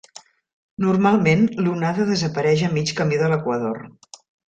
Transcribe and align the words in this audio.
Normalment, 0.85 1.43
l'Onada 1.67 2.09
desapareix 2.09 2.67
a 2.69 2.73
mig 2.81 2.95
camí 3.03 3.21
de 3.25 3.33
l'equador. 3.35 3.83